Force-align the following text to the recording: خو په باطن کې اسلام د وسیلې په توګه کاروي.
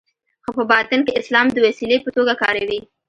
خو 0.43 0.49
په 0.57 0.63
باطن 0.71 0.99
کې 1.05 1.17
اسلام 1.21 1.47
د 1.51 1.57
وسیلې 1.65 1.97
په 2.01 2.09
توګه 2.15 2.33
کاروي. 2.41 2.79